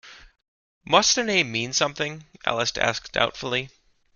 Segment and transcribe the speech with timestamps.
[0.83, 3.69] ‘Must a name mean something?’ Alice asked doubtfully.